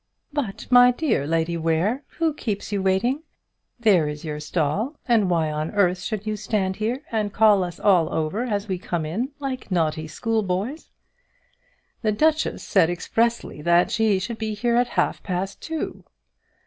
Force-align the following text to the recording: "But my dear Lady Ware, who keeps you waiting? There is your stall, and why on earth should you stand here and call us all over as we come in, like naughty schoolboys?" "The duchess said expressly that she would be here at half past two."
"But 0.33 0.65
my 0.71 0.89
dear 0.89 1.27
Lady 1.27 1.55
Ware, 1.57 2.01
who 2.17 2.33
keeps 2.33 2.71
you 2.71 2.81
waiting? 2.81 3.21
There 3.79 4.09
is 4.09 4.25
your 4.25 4.39
stall, 4.39 4.95
and 5.07 5.29
why 5.29 5.51
on 5.51 5.69
earth 5.75 5.99
should 6.01 6.25
you 6.25 6.35
stand 6.35 6.77
here 6.77 7.03
and 7.11 7.31
call 7.31 7.63
us 7.63 7.79
all 7.79 8.11
over 8.11 8.41
as 8.41 8.67
we 8.67 8.79
come 8.79 9.05
in, 9.05 9.29
like 9.37 9.69
naughty 9.69 10.07
schoolboys?" 10.07 10.89
"The 12.01 12.11
duchess 12.11 12.63
said 12.63 12.89
expressly 12.89 13.61
that 13.61 13.91
she 13.91 14.19
would 14.27 14.39
be 14.39 14.55
here 14.55 14.75
at 14.75 14.87
half 14.97 15.21
past 15.21 15.61
two." 15.61 16.03